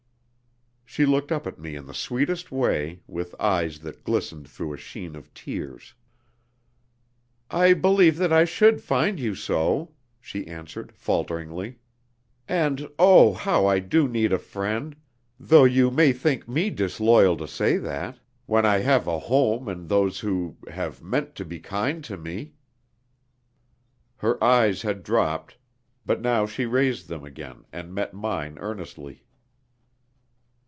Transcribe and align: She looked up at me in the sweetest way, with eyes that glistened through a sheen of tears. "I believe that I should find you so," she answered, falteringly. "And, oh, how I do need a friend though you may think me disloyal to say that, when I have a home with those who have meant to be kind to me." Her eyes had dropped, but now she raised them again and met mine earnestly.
She 0.83 1.05
looked 1.05 1.31
up 1.31 1.47
at 1.47 1.57
me 1.57 1.77
in 1.77 1.85
the 1.85 1.93
sweetest 1.93 2.51
way, 2.51 2.99
with 3.07 3.33
eyes 3.39 3.79
that 3.79 4.03
glistened 4.03 4.45
through 4.49 4.73
a 4.73 4.77
sheen 4.77 5.15
of 5.15 5.33
tears. 5.33 5.93
"I 7.49 7.73
believe 7.73 8.17
that 8.17 8.33
I 8.33 8.43
should 8.43 8.81
find 8.81 9.17
you 9.17 9.33
so," 9.33 9.93
she 10.19 10.45
answered, 10.47 10.91
falteringly. 10.91 11.79
"And, 12.45 12.89
oh, 12.99 13.31
how 13.31 13.65
I 13.67 13.79
do 13.79 14.05
need 14.09 14.33
a 14.33 14.37
friend 14.37 14.97
though 15.39 15.63
you 15.63 15.91
may 15.91 16.11
think 16.11 16.45
me 16.49 16.69
disloyal 16.69 17.37
to 17.37 17.47
say 17.47 17.77
that, 17.77 18.19
when 18.45 18.65
I 18.65 18.79
have 18.79 19.07
a 19.07 19.17
home 19.17 19.63
with 19.67 19.87
those 19.87 20.19
who 20.19 20.57
have 20.67 21.01
meant 21.01 21.35
to 21.35 21.45
be 21.45 21.61
kind 21.61 22.03
to 22.03 22.17
me." 22.17 22.51
Her 24.17 24.43
eyes 24.43 24.81
had 24.81 25.03
dropped, 25.03 25.55
but 26.05 26.19
now 26.19 26.45
she 26.45 26.65
raised 26.65 27.07
them 27.07 27.23
again 27.23 27.63
and 27.71 27.95
met 27.95 28.13
mine 28.13 28.57
earnestly. 28.59 29.23